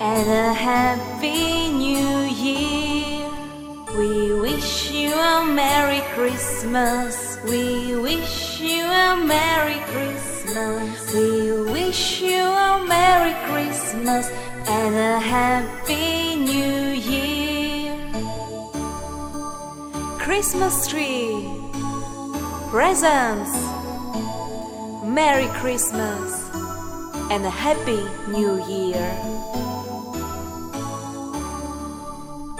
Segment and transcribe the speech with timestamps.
[0.00, 3.30] and a Happy New Year.
[3.96, 7.38] We wish you a Merry Christmas.
[7.44, 11.14] We wish you a Merry Christmas.
[11.14, 14.30] We wish you a Merry Christmas
[14.66, 17.94] and a Happy New Year.
[20.18, 21.48] Christmas tree,
[22.70, 23.52] presents,
[25.04, 26.50] Merry Christmas,
[27.30, 29.73] and a Happy New Year.